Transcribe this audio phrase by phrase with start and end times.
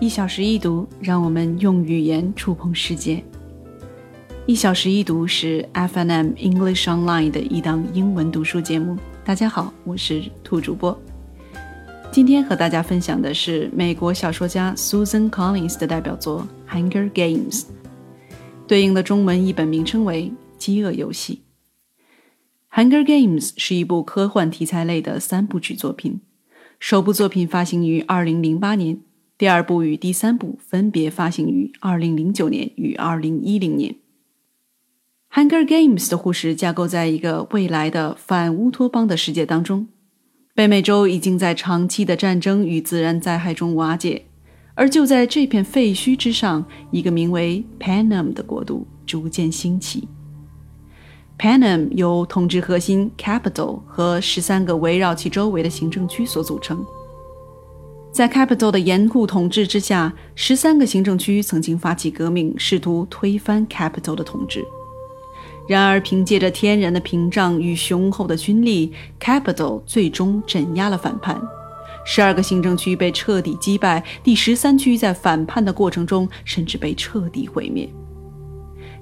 [0.00, 3.22] 一小时一读，让我们用语言触碰世界。
[4.46, 8.96] 一小时一读是 FNM English Online 的一档英文读书节目。
[9.26, 10.98] 大家好，我是兔主播。
[12.10, 17.60] 今天和大家分享的是美国小说家 Susan Collins 的代表作《Hunger Games》，
[18.66, 21.42] 对应的中文译本名称为《饥饿游戏》。
[22.88, 26.22] 《Hunger Games》是一部科幻题材类的三部曲作品，
[26.78, 29.00] 首部作品发行于2008年。
[29.40, 33.96] 第二部与第三部分别发行于二零零九年与二零一零年。
[35.34, 39.88] 《Hunger Games》的故事架构在一个未来的反乌托邦的世界当中。
[40.54, 44.26] 北美洲已经在长期的战争与自然灾害中瓦解，
[44.74, 50.06] 而就在这片废墟之上，一个名为 Panem 的国度逐渐兴起。
[51.38, 56.84] Panem 由统治核心 Capital 和十三个围绕其周围的行政区所组成。
[58.12, 64.64] 在 Capital 的严酷统治之下，十三个行政区曾经发起革命，试图推翻 Capital 的统治。
[65.68, 71.40] 然而，凭借着天然的屏障与雄厚的军力，Capital 最终镇压了反叛。
[72.04, 77.88] 十二个行政区被彻底击败，第十三区在反叛的过程中甚至被彻底毁灭。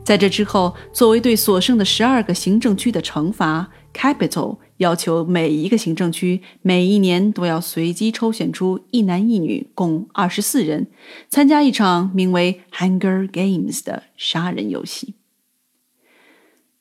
[0.05, 3.67] 在这之后，作为对所剩的十二个行政区的惩罚
[3.99, 4.59] ，Capital。
[4.79, 10.87] 要求每一个行政区每一年都要随机抽选出一男一女共二十四人，
[11.29, 15.15] 参加一场名为《Hunger Games》的杀人游戏。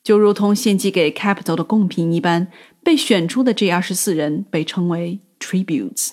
[0.04, 2.52] 就如同献祭给 Capital 的贡品一般，
[2.84, 6.10] 被选出的这二十四人被称为 Tributes。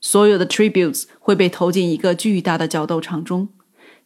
[0.00, 3.48] 所有的 Tributes 会被投进一个巨大的角斗场中，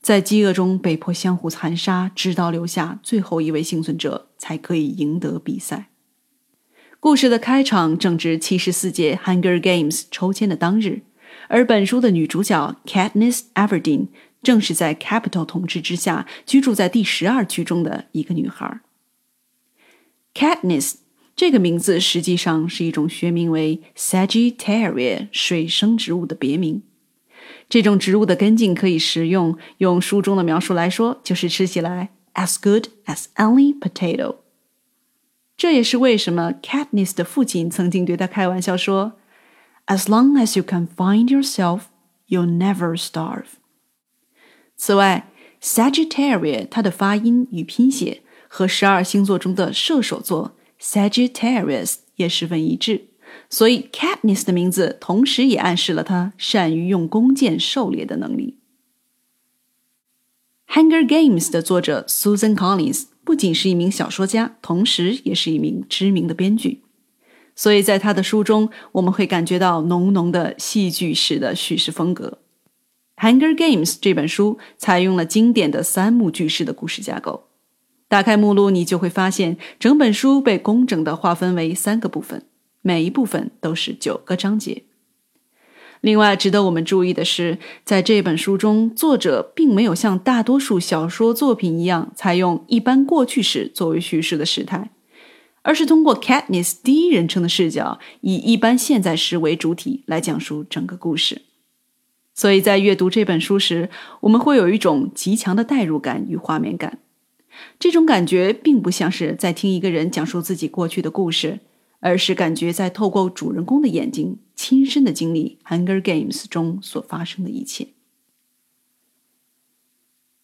[0.01, 5.87] 在饥饿中被迫相互残杀，直到留下最后一位幸存者才可以赢得比赛。
[7.01, 11.01] 故事的开场正值七十四届 Hunger Games 抽签的当日，
[11.49, 14.09] 而本书的女主角 Katniss Everdeen
[14.43, 18.81] 正是在 Capital 统治之下居住在第十二区中的一个女孩。
[20.35, 20.97] Katniss
[21.35, 26.83] 这个名字实际上是一种学名为 Sagittaria 水生植物的别名。
[27.71, 34.38] 这种植物的根茎可以食用，用书中的描述来说，就是吃起来 as good as any potato。
[35.58, 39.14] 这也是为什么 Katniss 的父亲曾经对他开玩笑说：“
[39.88, 41.84] As long as you can find yourself,
[42.28, 43.58] you'll never starve。”
[44.78, 45.30] 此外，
[45.62, 53.08] Sagittarius 它的发音与拼写和十二星座中的射手座 Sagittarius 也十分一致，
[53.50, 58.58] 所以 Katniss 的名字同时也暗示了他善于用弓箭狩猎的能力。《
[60.75, 63.05] Hunger Games》的作者 Susan Collins。
[63.23, 66.83] 不仅是一名小说家，同时也是一名知名的编剧，
[67.55, 72.39] 所以在他的书中，我们会感觉到浓浓的戏剧式的叙事风格。
[73.23, 77.45] 《Hunger Games》这本书采用了经典的三幕句式的故事架构。
[78.09, 82.43] 打开目录，你就会发现整本书被工整的划分为三个部分，
[82.83, 84.83] 每一部分都是九个章节。
[86.05, 94.91] 另外，值得我们注意的是，在这本书中，作者并没有像大多数小说作品一样采用一般过去时作为叙事的时态，
[95.63, 101.41] 而是通过 Katniss 第一人称的视角，以一般现在时为主体来讲述整个故事。
[102.35, 103.89] 所以在阅读这本书时，
[104.21, 106.99] 我们会有一种极强的代入感与画面感。
[107.79, 111.61] 这种感觉并不像是在听一个人讲述自己过去的故事。
[112.05, 117.89] 而是感觉在透过主人公的眼睛，亲身的经历《Hunger Games》中所发生的一切。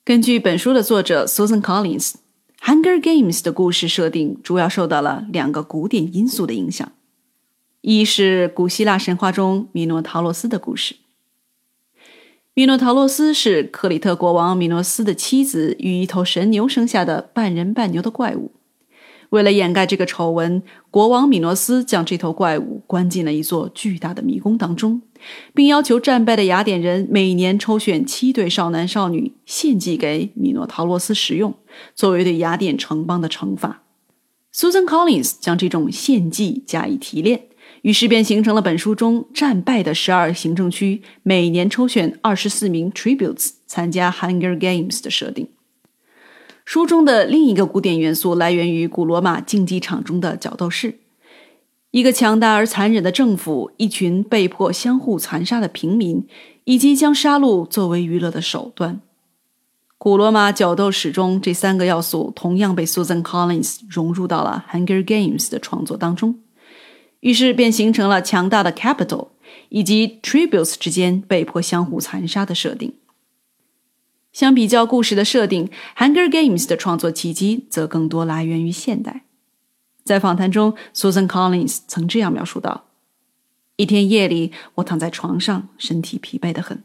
[0.02, 2.12] 根据本书的作者 Susan Collins，
[2.62, 6.90] 《Hunger Games》的故事设定主要受到了两个古典因素的影响：
[7.82, 10.96] 一是古希腊神话中米诺陶洛斯的故事。
[12.54, 18.52] 米诺陶洛斯是克里特国王米诺斯的妻子与一头神牛生下的半人半牛的怪物。
[19.30, 25.02] 为了掩盖这个丑闻，国王米诺斯将这头怪物关进了一座巨大的迷宫当中，
[25.54, 31.54] 并要求战败的雅典人每年抽选七对少男少女献祭给米诺陶洛斯食用，
[31.94, 33.82] 作为对雅典城邦的惩罚。
[34.52, 37.44] Susan Collins 将这种献祭加以提炼，
[37.82, 45.46] 于是便形成了本书中战败的十二行政区每年抽选二十四名 tributes 参加 Hunger Games 的设定。
[46.72, 51.00] 书中的另一个古典元素来源于古罗马竞技场中的角斗士，
[51.90, 56.28] 一个强大而残忍的政府，一群被迫相互残杀的平民，
[56.62, 59.00] 以及将杀戮作为娱乐的手段。
[59.98, 66.38] 古罗马角斗史中这三个要素同样被 Susan Collins 融入到了《Hunger Games》的创作当中，
[67.18, 69.30] 于是便形成了强大的 Capital，
[69.70, 72.94] 以及 tributes 之间被迫相互残杀的设定。
[74.32, 79.24] 相比较故事的设定，《Hunger Games》的创作契机则更多来源于现代。
[80.04, 82.84] 在访谈中，Susan Collins 曾这样描述道
[83.76, 86.84] ：“一天夜里，我躺在床上，身体疲惫得很。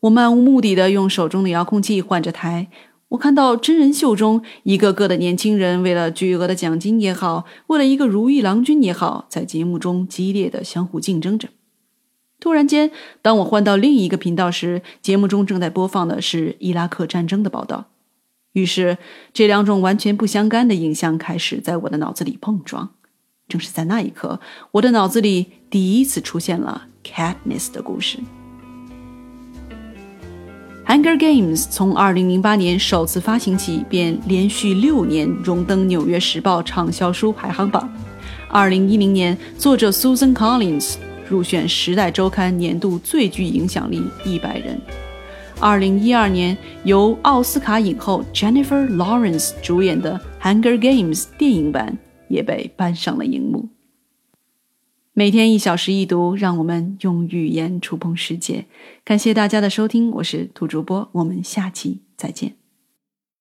[0.00, 2.68] 我漫无目的的用手中的遥控器换着台。
[3.08, 11.48] 我看到真人秀中一个个的年轻人，为了巨额的奖金也好，为了一个如意郎君也好，在节目中激烈的相互竞争着。
[12.44, 12.90] 突然间，
[13.22, 17.86] 当我换到另一个频道时，节目中正在播放的是伊拉克战争的报道。
[18.52, 18.98] 于是，
[19.32, 22.90] 这两种完全不相干的影像开始在我的脑子里碰撞。
[23.48, 24.40] 正是在那一刻，
[24.72, 28.18] 我的脑子里第一次出现了 Katniss 的故事。
[30.86, 37.90] 《Hunger Games》从2008年首次发行起，便连续六年荣登《纽约时报》畅销书排行榜。
[38.50, 40.96] 2010年，作者 Susan Collins
[41.34, 44.80] 入选《时代周刊》年度最具影响力一百人。
[45.58, 51.98] 2012年，由奥斯卡影后 Jennifer Lawrence 主演的《Hunger Games》电影版
[52.28, 53.68] 也被搬上了荧幕。
[55.12, 58.66] 每天一小时一读，让我们用语言触碰世界。
[59.04, 62.63] 感谢大家的收听，我是土主播，我们下期再见。